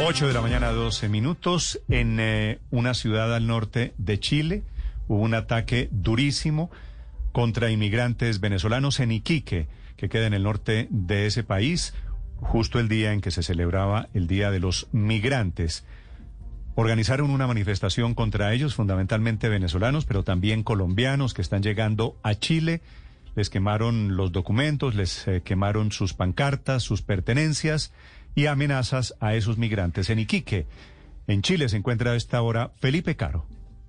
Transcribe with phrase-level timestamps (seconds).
[0.00, 1.80] 8 de la mañana, 12 minutos.
[1.88, 4.62] En eh, una ciudad al norte de Chile
[5.06, 6.70] hubo un ataque durísimo
[7.32, 11.94] contra inmigrantes venezolanos en Iquique, que queda en el norte de ese país,
[12.40, 15.84] justo el día en que se celebraba el Día de los Migrantes.
[16.74, 22.82] Organizaron una manifestación contra ellos, fundamentalmente venezolanos, pero también colombianos que están llegando a Chile.
[23.36, 27.92] Les quemaron los documentos, les eh, quemaron sus pancartas, sus pertenencias
[28.34, 30.66] y amenazas a esos migrantes en Iquique.
[31.26, 33.46] En Chile se encuentra a esta hora Felipe Caro.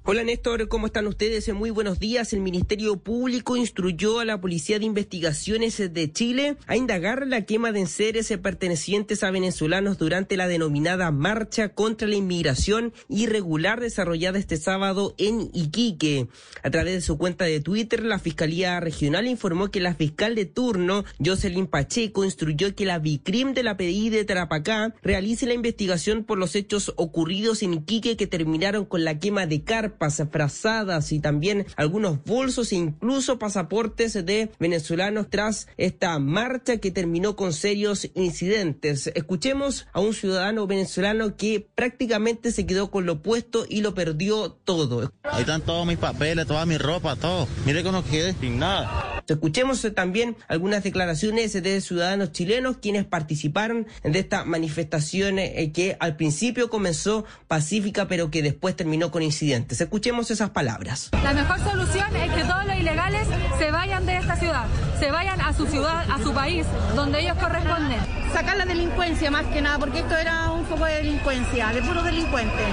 [0.07, 1.51] Hola Néstor, ¿cómo están ustedes?
[1.51, 2.31] Muy buenos días.
[2.31, 7.71] El Ministerio Público instruyó a la Policía de Investigaciones de Chile a indagar la quema
[7.71, 14.57] de enseres pertenecientes a venezolanos durante la denominada Marcha contra la Inmigración Irregular desarrollada este
[14.57, 16.27] sábado en Iquique.
[16.61, 20.45] A través de su cuenta de Twitter, la Fiscalía Regional informó que la fiscal de
[20.45, 26.25] turno, Jocelyn Pacheco, instruyó que la VICRIM de la PDI de Tarapacá realice la investigación
[26.25, 29.63] por los hechos ocurridos en Iquique que terminaron con la quema de
[29.95, 36.91] carpas frazadas y también algunos bolsos e incluso pasaportes de venezolanos tras esta marcha que
[36.91, 39.07] terminó con serios incidentes.
[39.15, 44.51] Escuchemos a un ciudadano venezolano que prácticamente se quedó con lo puesto y lo perdió
[44.51, 45.11] todo.
[45.23, 47.47] Ahí están todos mis papeles, toda mi ropa, todo.
[47.65, 49.14] Mire que no quedé sin nada.
[49.27, 56.15] Escuchemos también algunas declaraciones de ciudadanos chilenos quienes participaron de esta manifestación eh, que al
[56.15, 59.81] principio comenzó pacífica pero que después terminó con incidentes.
[59.81, 61.09] Escuchemos esas palabras.
[61.23, 63.27] La mejor solución es que todos los ilegales
[63.57, 64.65] se vayan de esta ciudad,
[64.99, 67.99] se vayan a su ciudad, a su país, donde ellos corresponden.
[68.33, 72.03] Sacar la delincuencia más que nada, porque esto era un foco de delincuencia, de puros
[72.03, 72.65] delincuentes.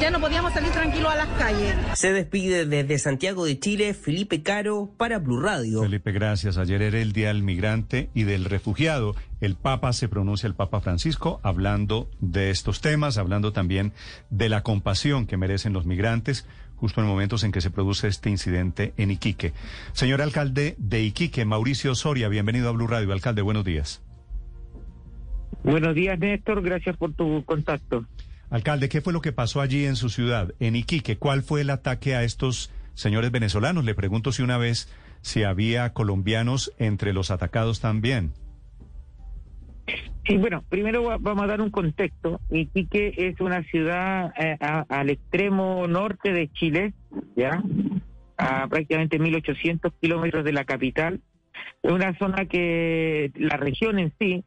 [0.00, 1.74] Ya no podíamos salir tranquilos a las calles.
[1.94, 5.80] Se despide desde Santiago de Chile Felipe Caro para Blue Radio.
[5.80, 6.58] Felipe, gracias.
[6.58, 9.14] Ayer era el Día del Migrante y del Refugiado.
[9.40, 13.92] El Papa se pronuncia, el Papa Francisco, hablando de estos temas, hablando también
[14.30, 16.46] de la compasión que merecen los migrantes
[16.76, 19.52] justo en momentos en que se produce este incidente en Iquique.
[19.92, 23.12] Señor alcalde de Iquique, Mauricio Soria, bienvenido a Blue Radio.
[23.12, 24.02] Alcalde, buenos días.
[25.64, 26.62] Buenos días, Néstor.
[26.62, 28.04] Gracias por tu contacto.
[28.50, 31.16] Alcalde, ¿qué fue lo que pasó allí en su ciudad, en Iquique?
[31.16, 33.84] ¿Cuál fue el ataque a estos señores venezolanos?
[33.84, 34.88] Le pregunto si una vez
[35.20, 38.32] si había colombianos entre los atacados también.
[40.26, 42.40] Sí, bueno, primero vamos a dar un contexto.
[42.50, 46.94] Iquique es una ciudad eh, al extremo norte de Chile,
[47.36, 47.62] ¿ya?
[48.36, 51.20] A prácticamente 1.800 kilómetros de la capital.
[51.82, 54.44] Es una zona que la región en sí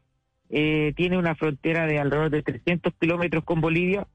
[0.50, 4.06] eh, tiene una frontera de alrededor de 300 kilómetros con Bolivia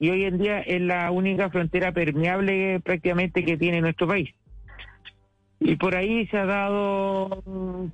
[0.00, 4.34] y hoy en día es la única frontera permeable prácticamente que tiene nuestro país.
[5.58, 7.42] Y por ahí se ha dado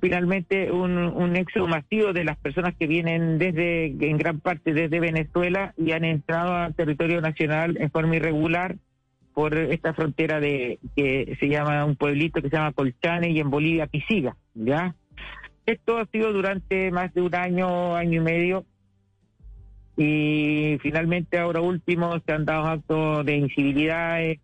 [0.01, 4.99] finalmente un, un éxodo masivo de las personas que vienen desde, en gran parte desde
[4.99, 8.75] Venezuela y han entrado al territorio nacional en forma irregular
[9.33, 13.49] por esta frontera de que se llama un pueblito que se llama Colchane y en
[13.49, 14.95] Bolivia Pisiga, ¿ya?
[15.65, 18.65] Esto ha sido durante más de un año, año y medio,
[19.95, 24.39] y finalmente ahora último se han dado actos de incivilidades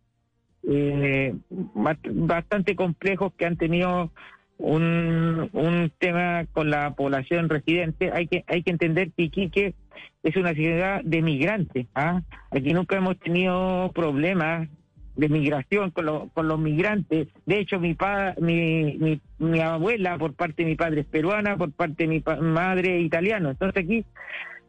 [0.67, 4.11] eh, bastante complejos que han tenido
[4.57, 8.11] un, un tema con la población residente.
[8.13, 9.73] Hay que, hay que entender que Iquique
[10.21, 11.87] es una ciudad de migrantes.
[11.95, 12.21] ¿ah?
[12.51, 14.67] Aquí nunca hemos tenido problemas
[15.15, 17.27] de migración con, con los migrantes.
[17.45, 21.57] De hecho, mi, pa, mi, mi, mi, abuela por parte de mi padre es peruana,
[21.57, 23.49] por parte de mi madre italiano.
[23.49, 24.05] Entonces aquí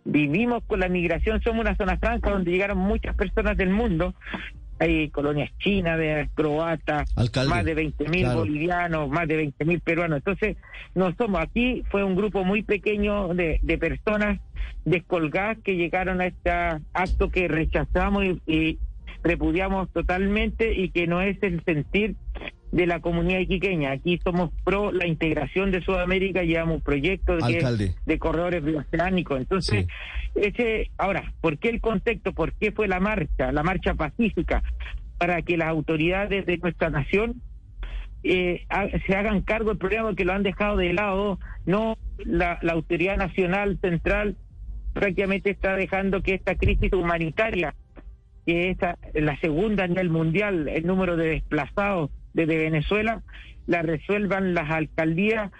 [0.04, 4.14] vivimos con la migración, somos una zona franca donde llegaron muchas personas del mundo
[4.80, 7.08] hay colonias chinas, de croatas,
[7.46, 10.18] más de 20 mil bolivianos, más de 20 mil peruanos.
[10.18, 10.56] Entonces,
[10.94, 14.40] no somos aquí, fue un grupo muy pequeño de, de personas
[14.84, 16.50] descolgadas que llegaron a este
[16.94, 18.78] acto que rechazamos y,
[19.22, 22.16] repudiamos totalmente y que no es el sentir
[22.72, 23.92] de la comunidad iquiqueña.
[23.92, 29.38] Aquí somos pro la integración de Sudamérica, llevamos un proyecto de, de corredores bioceánicos.
[29.38, 29.86] Entonces,
[30.34, 32.32] ese, ahora, ¿por qué el contexto?
[32.32, 34.62] ¿Por qué fue la marcha, la marcha pacífica?
[35.18, 37.42] Para que las autoridades de nuestra nación
[38.22, 38.66] eh,
[39.06, 43.16] se hagan cargo del problema que lo han dejado de lado, no la, la autoridad
[43.16, 44.36] nacional central
[44.92, 47.74] prácticamente está dejando que esta crisis humanitaria,
[48.46, 48.78] que es
[49.14, 53.22] la segunda a nivel mundial, el número de desplazados desde Venezuela,
[53.66, 55.50] la resuelvan las alcaldías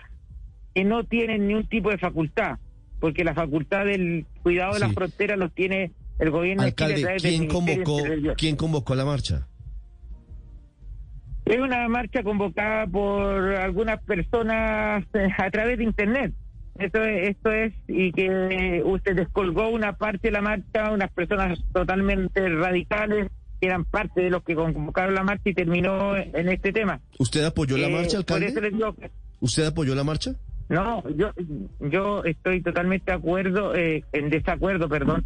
[0.74, 2.58] que no tienen ni un tipo de facultad,
[3.00, 7.46] porque la facultad del cuidado de las fronteras los tiene el gobierno Alcalde, de ¿quién
[7.46, 7.98] convocó,
[8.36, 9.46] ¿quién convocó la marcha?
[11.46, 16.32] Es una marcha convocada por algunas personas eh, a través de internet.
[16.78, 21.58] Esto es, esto es, y que usted descolgó una parte de la marcha, unas personas
[21.72, 23.28] totalmente radicales,
[23.60, 27.00] eran parte de los que convocaron la marcha y terminó en este tema.
[27.18, 28.46] ¿Usted apoyó la Eh, marcha, alcalde?
[28.46, 29.10] por eso les digo que-
[29.40, 30.32] ¿Usted apoyó la marcha?
[30.68, 31.32] no, yo,
[31.80, 35.24] yo estoy totalmente de acuerdo, eh, en desacuerdo, perdón.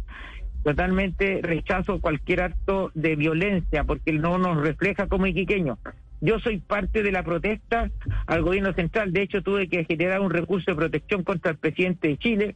[0.63, 5.77] Totalmente rechazo cualquier acto de violencia porque no nos refleja como iquiqueños.
[6.21, 7.91] Yo soy parte de la protesta
[8.25, 9.13] al gobierno central.
[9.13, 12.55] De hecho, tuve que generar un recurso de protección contra el presidente de Chile,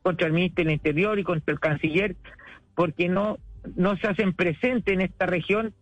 [0.00, 2.16] contra el ministro del Interior y contra el canciller,
[2.74, 3.36] porque no,
[3.76, 5.74] no se hacen presente en esta región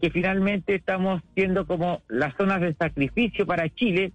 [0.00, 4.12] que finalmente estamos siendo como las zonas de sacrificio para Chile,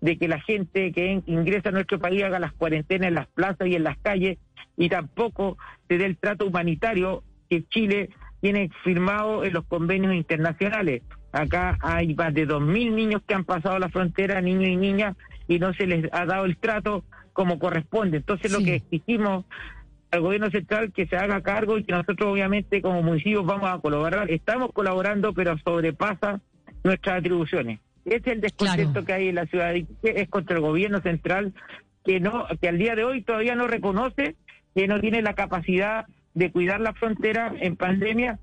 [0.00, 3.66] de que la gente que ingresa a nuestro país haga las cuarentenas en las plazas
[3.66, 4.38] y en las calles
[4.76, 8.10] y tampoco se dé el trato humanitario que Chile
[8.40, 11.02] tiene firmado en los convenios internacionales.
[11.32, 15.16] Acá hay más de 2.000 niños que han pasado la frontera, niños y niñas,
[15.48, 18.18] y no se les ha dado el trato como corresponde.
[18.18, 19.44] Entonces lo que exigimos
[20.10, 23.78] al gobierno central que se haga cargo y que nosotros obviamente como municipios vamos a
[23.78, 24.30] colaborar.
[24.30, 26.40] Estamos colaborando, pero sobrepasa
[26.82, 27.80] nuestras atribuciones.
[28.04, 31.52] Ese es el descontento que hay en la ciudad es contra el gobierno central
[32.04, 34.36] que no que al día de hoy todavía no reconoce
[34.74, 38.38] que no tiene la capacidad de cuidar la frontera en pandemia.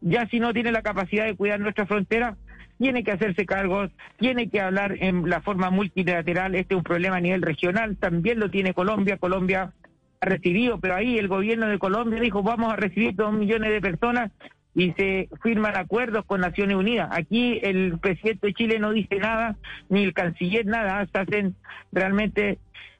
[0.00, 2.36] Ya si no tiene la capacidad de cuidar nuestra frontera,
[2.78, 3.88] tiene que hacerse cargo,
[4.18, 6.54] tiene que hablar en la forma multilateral.
[6.54, 9.16] Este es un problema a nivel regional, también lo tiene Colombia.
[9.16, 9.72] Colombia
[10.20, 14.30] recibido, pero ahí el gobierno de Colombia dijo vamos a recibir dos millones de personas
[14.74, 17.08] y se firman acuerdos con Naciones Unidas.
[17.12, 19.56] Aquí el presidente de Chile no dice nada,
[19.88, 21.56] ni el canciller nada, se hacen
[21.90, 22.58] realmente,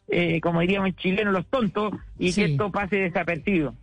[0.08, 2.40] eh, como diríamos en chileno, los tontos y Sí.
[2.44, 3.74] que esto pase desapercibido.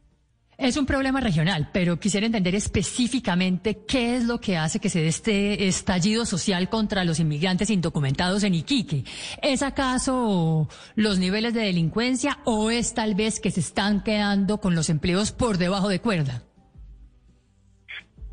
[0.57, 5.01] Es un problema regional, pero quisiera entender específicamente qué es lo que hace que se
[5.01, 9.03] dé este estallido social contra los inmigrantes indocumentados en Iquique.
[9.41, 14.75] ¿Es acaso los niveles de delincuencia o es tal vez que se están quedando con
[14.75, 16.43] los empleos por debajo de cuerda?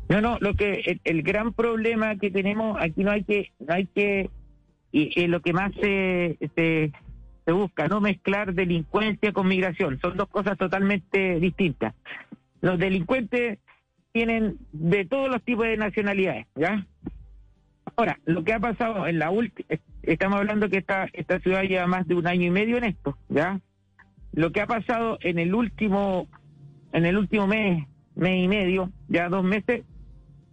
[0.07, 3.87] No, no, lo que el, gran problema que tenemos aquí no hay que, no hay
[3.87, 4.29] que,
[4.91, 6.91] y, y lo que más se, se,
[7.45, 11.93] se busca, no mezclar delincuencia con migración, son dos cosas totalmente distintas.
[12.61, 13.59] Los delincuentes
[14.11, 16.85] tienen de todos los tipos de nacionalidades, ¿ya?
[17.95, 19.67] Ahora, lo que ha pasado en la última,
[20.01, 23.17] estamos hablando que esta, esta ciudad lleva más de un año y medio en esto,
[23.29, 23.59] ¿ya?
[24.31, 26.27] Lo que ha pasado en el último,
[26.91, 27.85] en el último mes,
[28.15, 29.83] mes y medio, ya dos meses,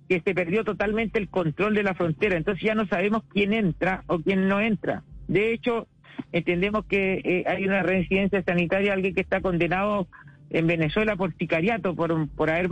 [0.09, 2.37] que se perdió totalmente el control de la frontera.
[2.37, 5.05] Entonces ya no sabemos quién entra o quién no entra.
[5.29, 5.87] De hecho,
[6.33, 10.07] entendemos que eh, hay una residencia sanitaria, alguien que está condenado
[10.51, 12.69] en Venezuela por sicariato, por, por haber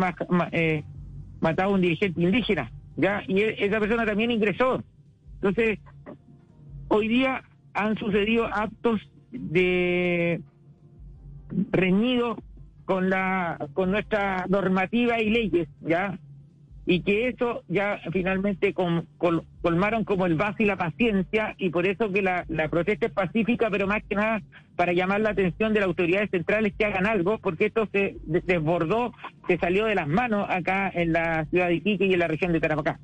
[0.53, 0.85] eh,
[1.41, 2.71] matado a un dirigente indígena.
[2.97, 4.83] ya Y e- esa persona también ingresó.
[5.35, 5.79] Entonces,
[6.89, 7.43] hoy día
[7.75, 9.01] han sucedido actos
[9.31, 10.41] de
[11.71, 12.37] reñido
[12.85, 16.19] con la con nuestra normativa y leyes, ¿ya?
[16.91, 19.05] Y que eso ya finalmente col-
[19.61, 23.13] colmaron como el vaso y la paciencia, y por eso que la, la protesta es
[23.13, 24.41] pacífica, pero más que nada
[24.75, 28.41] para llamar la atención de las autoridades centrales que hagan algo, porque esto se de-
[28.41, 29.13] desbordó,
[29.47, 32.53] se salió de las manos acá en la ciudad de Iquique y en la región
[32.55, 32.99] de Tarapacá.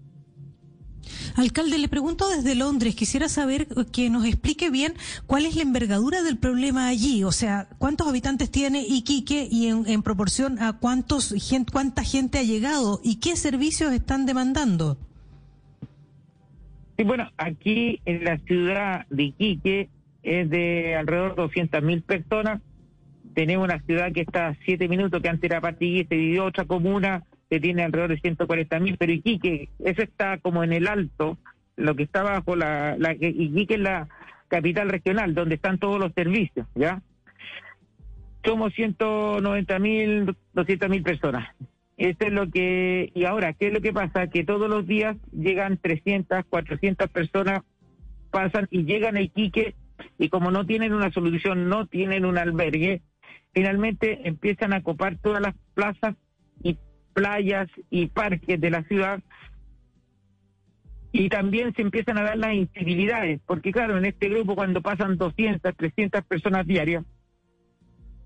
[1.36, 4.94] Alcalde, le pregunto desde Londres, quisiera saber que nos explique bien
[5.26, 10.02] cuál es la envergadura del problema allí, o sea, cuántos habitantes tiene Iquique y en,
[10.02, 14.96] proporción a cuántos gen- cuánta gente ha llegado y qué servicios están demandando.
[16.96, 19.88] Sí, bueno, aquí en la ciudad de Iquique
[20.22, 22.60] es de alrededor de 200 mil personas.
[23.34, 26.64] Tenemos una ciudad que está a siete minutos, que antes era Patiguí, se dividió otra
[26.66, 27.24] comuna
[27.60, 31.38] tiene alrededor de 140 mil, pero Iquique, eso está como en el alto,
[31.76, 34.08] lo que está bajo la, la Iquique es la
[34.48, 37.02] capital regional, donde están todos los servicios, ¿ya?
[38.44, 41.48] Somos 190 mil, 200 mil personas.
[41.96, 44.26] Eso es lo que, y ahora, ¿qué es lo que pasa?
[44.26, 47.62] Que todos los días llegan 300, 400 personas,
[48.30, 49.74] pasan y llegan a Iquique
[50.18, 53.02] y como no tienen una solución, no tienen un albergue,
[53.52, 56.16] finalmente empiezan a copar todas las plazas
[57.14, 59.20] playas y parques de la ciudad
[61.12, 65.16] y también se empiezan a dar las incivilidades, porque claro, en este grupo cuando pasan
[65.16, 67.04] 200, 300 personas diarias,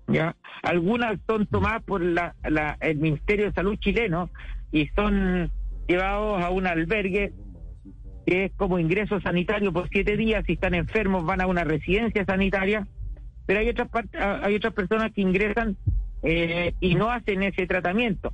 [0.07, 0.35] ¿ya?
[0.63, 4.31] Algunas son tomadas por la, la- el Ministerio de Salud chileno
[4.71, 5.51] y son
[5.87, 7.31] llevados a un albergue
[8.25, 10.43] que es como ingreso sanitario por siete días.
[10.45, 12.87] Si están enfermos van a una residencia sanitaria.
[13.45, 13.87] Pero hay otras,
[14.43, 15.77] hay otras personas que ingresan
[16.23, 18.33] eh, y no hacen ese tratamiento.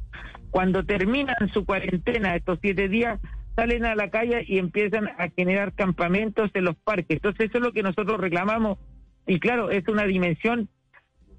[0.49, 3.19] Cuando terminan su cuarentena, estos siete días,
[3.55, 7.17] salen a la calle y empiezan a generar campamentos en los parques.
[7.17, 8.77] Entonces eso es lo que nosotros reclamamos.
[9.27, 10.69] Y claro, es una dimensión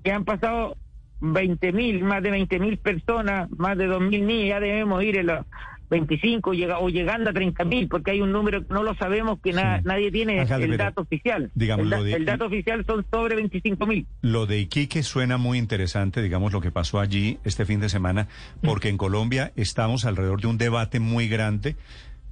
[0.03, 0.77] que han pasado
[1.21, 5.19] 20 mil, más de 20 mil personas, más de 2 mil niños, ya debemos ir
[5.19, 5.47] en los
[5.89, 9.39] 25 llega, o llegando a 30 mil, porque hay un número que no lo sabemos,
[9.43, 11.51] que na- nadie tiene el dato oficial.
[11.55, 14.07] digamos, el, da- lo de- el dato oficial son sobre 25 mil.
[14.23, 18.29] Lo de Iquique suena muy interesante, digamos, lo que pasó allí este fin de semana,
[18.63, 21.77] porque en Colombia estamos alrededor de un debate muy grande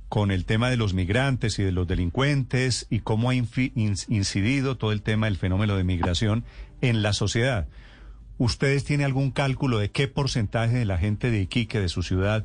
[0.09, 4.93] con el tema de los migrantes y de los delincuentes y cómo ha incidido todo
[4.93, 6.45] el tema del fenómeno de migración
[6.81, 7.67] en la sociedad.
[8.37, 12.45] ¿Ustedes tienen algún cálculo de qué porcentaje de la gente de Iquique, de su ciudad,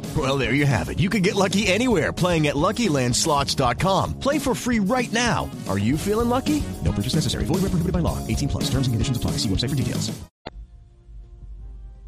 [0.17, 0.99] Well, there you have it.
[0.99, 4.19] You can get lucky anywhere playing at LuckyLandSlots.com.
[4.19, 5.49] Play for free right now.
[5.69, 6.61] Are you feeling lucky?
[6.83, 7.45] No purchase necessary.
[7.45, 8.17] Void where prohibited by law.
[8.27, 8.63] 18 plus.
[8.65, 9.37] Terms and conditions apply.
[9.37, 10.11] See website for details.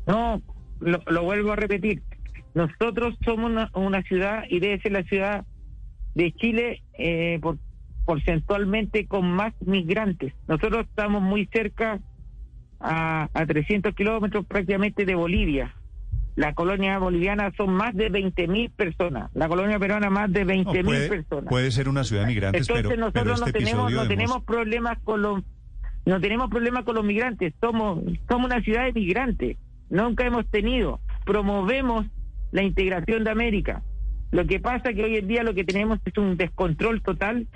[0.06, 0.42] No,
[0.82, 2.02] lo, vuelvo a repetir.
[2.54, 5.46] Nosotros somos una, una ciudad y debe ser la ciudad
[6.14, 7.58] de Chile eh, por,
[8.06, 10.34] porcentualmente con más migrantes.
[10.48, 12.02] Nosotros estamos muy cerca
[12.82, 15.74] a, a 300 kilómetros prácticamente de Bolivia.
[16.36, 19.30] La colonia boliviana son más de 20 mil personas.
[19.36, 21.46] La colonia peruana más de 20 mil puede, personas.
[21.50, 24.44] puede ser una ciudad de migrantes, Entonces pero, pero nosotros este no tenemos, no tenemos
[24.44, 25.44] problemas con los
[26.06, 29.58] no tenemos problemas con los migrantes, somos somos una ciudad de migrantes,
[29.90, 32.06] nunca hemos tenido, promovemos
[32.52, 33.84] la integración de América.
[34.32, 37.48] Lo que pasa es que hoy en día lo que tenemos es un descontrol total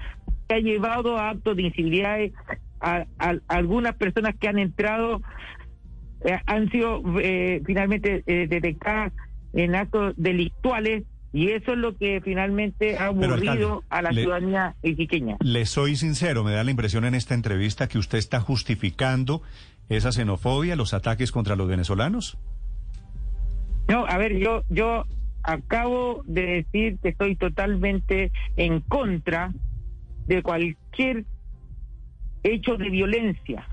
[0.47, 2.19] que ha llevado a actos de incivilidad
[2.79, 5.21] a, a- a algunas personas que han entrado
[6.25, 9.13] eh, han sido eh, finalmente eh, detectadas
[9.53, 14.75] en actos delictuales y eso es lo que finalmente ha aburrido a la le- ciudadanía
[14.81, 15.37] iquiqueña.
[15.41, 19.41] Le soy sincero, me da la impresión en esta entrevista que usted está justificando
[19.89, 22.37] esa xenofobia, los ataques contra los venezolanos.
[23.87, 25.05] No, a ver, yo, yo
[25.43, 29.53] acabo de decir que estoy totalmente en contra
[30.27, 31.23] de cualquier
[32.43, 33.67] hecho de violencia.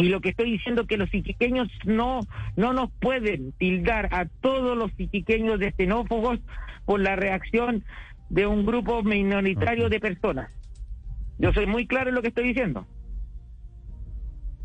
[0.00, 2.20] Y lo que estoy diciendo es que los iquiqueños no,
[2.56, 6.38] no nos pueden tildar a todos los iquiqueños de xenófobos
[6.86, 7.84] por la reacción
[8.30, 10.50] de un grupo minoritario de personas.
[11.38, 12.86] Yo soy muy claro en lo que estoy diciendo.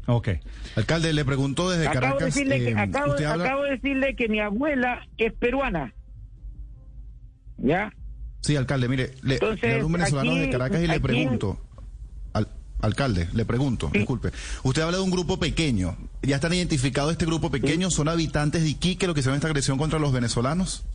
[0.07, 0.29] Ok.
[0.75, 2.35] Alcalde, le preguntó desde Acabo de, Caracas.
[2.35, 5.93] que, eh, acabo, usted habla- acabo de decirle que mi abuela es peruana.
[7.57, 7.91] ¿Ya?
[8.41, 10.99] Sí, alcalde, mire, le, Entonces, le hablo a un venezolano aquí- de Caracas y le
[10.99, 11.59] pregunto.
[12.81, 14.31] Al, alcalde, le pregunto, disculpe.
[14.63, 15.97] Usted habla de un grupo pequeño.
[16.21, 17.89] ¿Ya están identificados este grupo pequeño?
[17.89, 20.85] ¿Son habitantes de Iquique lo que se ve esta agresión contra los venezolanos?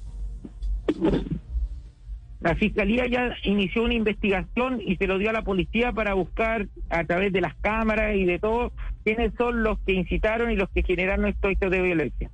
[2.40, 6.68] La fiscalía ya inició una investigación y se lo dio a la policía para buscar
[6.88, 8.72] a través de las cámaras y de todo
[9.04, 12.30] quiénes son los que incitaron y los que generaron estos hechos de violencia.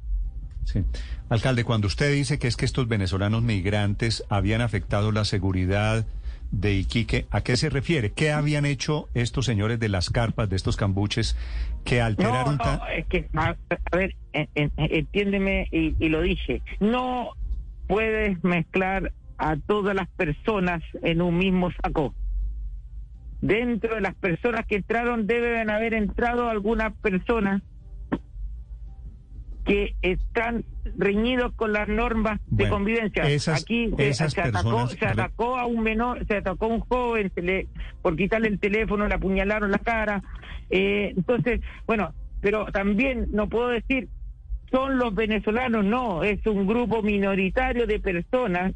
[0.65, 0.85] Sí.
[1.29, 6.07] Alcalde, cuando usted dice que es que estos venezolanos migrantes habían afectado la seguridad
[6.51, 8.13] de Iquique, ¿a qué se refiere?
[8.13, 11.37] ¿Qué habían hecho estos señores de las carpas, de estos cambuches,
[11.85, 13.57] que No, alteraron tan- no, es que, a,
[13.93, 17.31] a ver, en- en- entiéndeme y, y lo dije, no
[17.89, 22.15] puedes mezclar a todas las personas en un mismo saco.
[23.41, 27.63] Dentro de las personas que entraron deben haber entrado algunas personas
[29.67, 30.65] que están
[30.97, 33.25] reñidos con las normas de convivencia.
[33.29, 36.69] esas- Aquí se, esas se atacó, personas- se atacó a un menor, se atacó a
[36.69, 37.67] un joven se le,
[38.01, 40.23] por quitarle el teléfono, le apuñalaron la cara.
[40.71, 44.09] Eh, entonces, bueno, pero también no puedo decir
[44.71, 48.73] son los venezolanos, no, es un grupo minoritario de personas.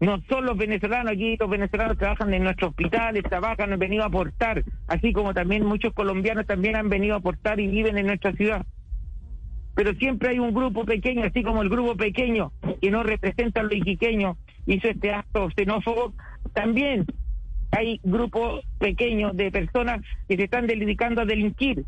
[0.00, 4.06] No son los venezolanos, aquí los venezolanos trabajan en nuestros hospitales, trabajan, han venido a
[4.08, 8.32] aportar, así como también muchos colombianos también han venido a aportar y viven en nuestra
[8.32, 8.66] ciudad
[9.76, 13.64] pero siempre hay un grupo pequeño, así como el grupo pequeño que no representa a
[13.64, 16.14] los iquiqueños, hizo este acto xenófobo,
[16.54, 17.04] también
[17.72, 21.84] hay grupos pequeños de personas que se están dedicando a delinquir.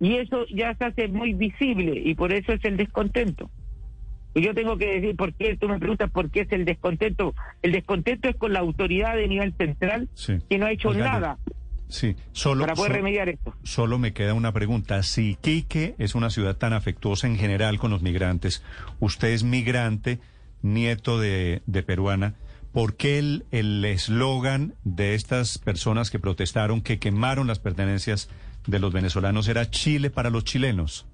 [0.00, 3.50] Y eso ya se hace muy visible y por eso es el descontento.
[4.34, 7.34] Y yo tengo que decir por qué, tú me preguntas por qué es el descontento.
[7.60, 10.38] El descontento es con la autoridad de nivel central Sí.
[10.48, 11.38] que no ha hecho Alcalde, nada
[11.92, 13.54] Sí, solo, para poder remediar esto.
[13.64, 15.02] solo me queda una pregunta.
[15.02, 18.62] Si Iquique es una ciudad tan afectuosa en general con los migrantes,
[18.98, 20.18] usted es migrante,
[20.62, 22.34] nieto de, de peruana,
[22.72, 28.30] ¿por qué el el eslogan de estas personas que protestaron, que quemaron las pertenencias
[28.66, 31.06] de los venezolanos era Chile para los chilenos?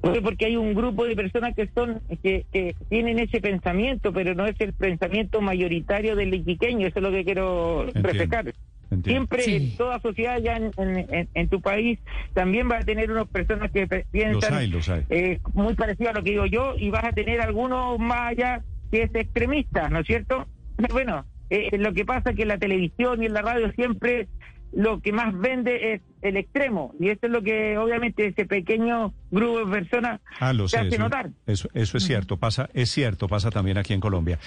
[0.00, 4.34] Porque- Porque hay un grupo de personas que son que, que tienen ese pensamiento, pero
[4.34, 6.86] no es el pensamiento mayoritario del iquiqueño.
[6.86, 8.46] Eso es lo que quiero Entiendo, reflejar.
[8.90, 9.08] entiendo.
[9.10, 9.54] Siempre Sí.
[9.56, 11.98] en toda sociedad, ya en, en- en- en tu país,
[12.32, 15.02] también vas a tener unas personas que piensan hay, los hay.
[15.10, 18.62] eh, muy parecido a lo que digo yo, y vas a tener algunos más allá
[18.90, 20.46] que es extremista, ¿no es cierto?
[20.92, 24.28] Bueno, eh, lo que pasa es que en la televisión y en la radio siempre
[24.72, 29.14] lo que más vende es el extremo, y eso es lo que obviamente ese pequeño
[29.30, 30.86] grupo de personas Ah, lo se sé.
[30.86, 31.30] hace Eso, notar.
[31.46, 34.38] eso, eso es cierto, pasa, es cierto, pasa también aquí en Colombia.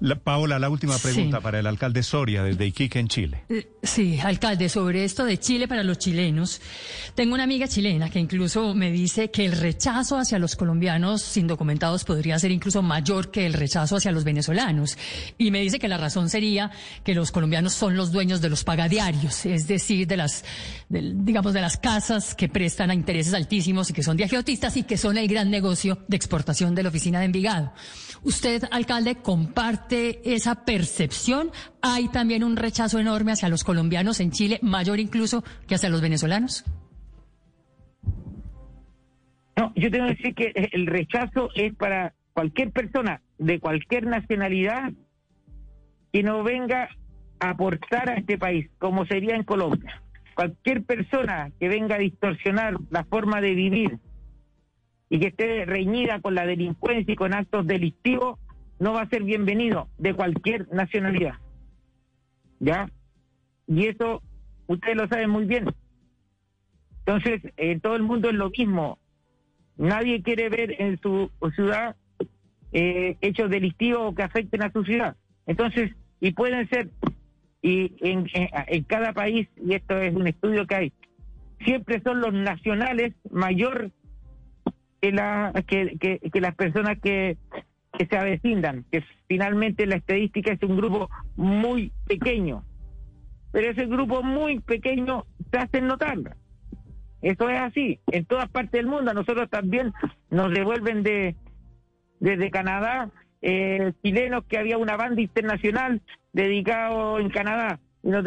[0.00, 1.08] La, Paola, la última Sí.
[1.12, 3.44] pregunta para el alcalde Soria desde Iquique en Chile.
[3.48, 6.60] Eh, Sí, alcalde, sobre esto de Chile para los chilenos,
[7.14, 12.04] tengo una amiga chilena que incluso me dice que el rechazo hacia los colombianos indocumentados
[12.04, 14.98] podría ser incluso mayor que el rechazo hacia los venezolanos.
[15.38, 16.70] Y me dice que la razón sería
[17.04, 20.44] que los colombianos son los dueños de los pagadiarios, es decir, de las,
[20.88, 24.82] digamos, de las casas que prestan a intereses altísimos y que son de agiotistas y
[24.82, 27.72] que son el gran negocio de exportación de la oficina de Envigado.
[28.24, 31.50] ¿Usted, alcalde, comparte esa percepción?
[31.82, 36.00] ¿Hay también un rechazo enorme hacia los colombianos en Chile, mayor incluso que hacia los
[36.00, 36.64] venezolanos?
[39.56, 44.06] No, yo tengo que decir que eh, el rechazo es para cualquier persona de cualquier
[44.06, 44.92] nacionalidad
[46.12, 46.88] que no venga
[47.40, 50.02] a aportar a este país, como sería en Colombia.
[50.34, 53.98] Cualquier persona que venga a distorsionar la forma de vivir
[55.10, 58.38] y que esté reñida con la delincuencia y con actos delictivos,
[58.78, 61.34] no va a ser bienvenido de cualquier nacionalidad.
[62.60, 62.90] ¿Ya?
[63.66, 64.22] Y eso
[64.66, 65.66] ustedes lo saben muy bien.
[67.06, 68.98] Entonces, en todo el mundo es lo mismo.
[69.76, 71.96] Nadie quiere ver en su ciudad
[72.72, 75.16] eh, hechos delictivos que afecten a su ciudad.
[75.46, 76.90] Entonces, y pueden ser,
[77.62, 80.92] y en, en- en cada país, y esto es un estudio que hay,
[81.64, 83.90] siempre son los nacionales mayor
[85.00, 87.38] que, la, que, que, que las personas que,
[87.98, 92.64] que se avecindan, que finalmente la estadística es un grupo muy pequeño,
[93.50, 96.16] pero ese grupo muy pequeño se hacen notar.
[97.20, 99.10] Eso es así, en todas partes del mundo.
[99.10, 99.92] A nosotros también
[100.30, 101.34] nos devuelven de
[102.20, 103.10] desde Canadá
[103.42, 106.00] eh, chilenos que había una banda internacional
[106.32, 108.24] dedicado en Canadá y, nos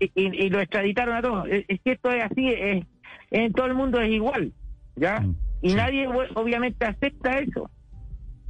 [0.00, 1.48] y, y- y lo extraditaron a todos.
[1.50, 2.84] Es, que esto es así, es-
[3.30, 4.52] en todo el mundo es igual,
[4.96, 5.20] ¿ya?
[5.20, 7.70] Mm, Y nadie obviamente acepta eso,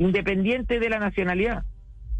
[0.01, 1.65] independiente de la nacionalidad.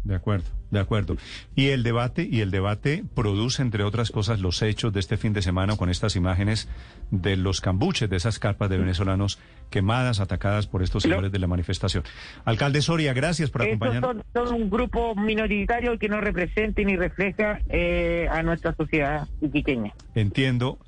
[0.03, 1.15] De acuerdo, de acuerdo.
[1.55, 5.31] Y el debate, y el debate produce, entre otras cosas, los hechos de este fin
[5.31, 6.67] de semana con estas imágenes
[7.11, 9.37] de los cambuches, de esas carpas de venezolanos
[9.69, 12.03] quemadas, atacadas por estos señores de la manifestación.
[12.45, 14.23] Alcalde Soria, gracias por acompañarnos.
[14.33, 19.93] son, son un grupo minoritario que no representa ni refleja eh, a nuestra sociedad iquiqueña.
[20.15, 20.79] Entiendo,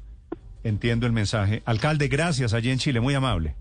[0.63, 1.61] entiendo el mensaje.
[1.65, 3.55] Alcalde, gracias allí en Chile, muy amable.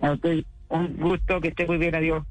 [0.00, 0.24] Ok,
[0.68, 2.24] Un gusto, que esté muy bien, adiós.